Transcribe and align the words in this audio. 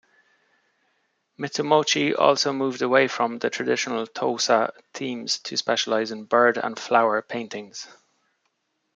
Mitsumochi 1.39 2.17
also 2.17 2.51
moved 2.51 2.81
away 2.81 3.07
from 3.07 3.37
the 3.37 3.51
traditional 3.51 4.07
Tosa 4.07 4.73
themes 4.95 5.37
to 5.41 5.55
specialize 5.57 6.09
in 6.09 6.23
bird-and-flower 6.25 7.21
paintings. 7.21 7.87